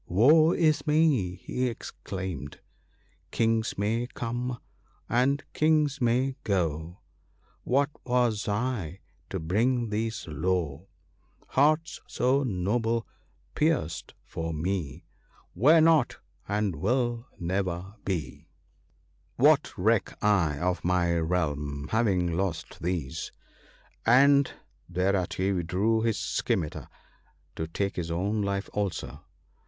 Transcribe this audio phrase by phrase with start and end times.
[0.07, 2.59] 'Woe is me!' he exclaimed,
[3.31, 4.57] —"Kings may come,
[5.07, 6.97] and Kings may go;
[7.63, 10.87] What was I, to bring these low?
[11.49, 13.05] Hearts so noble,
[13.53, 15.05] pierced for me,
[15.53, 18.47] Were not, and will never be!"
[19.37, 19.49] WAR.
[19.49, 23.31] I07 What reck I of my realm, having lost these?'
[24.07, 24.51] and
[24.89, 26.89] thereat he drew his scimitar
[27.55, 29.21] to take his own life also.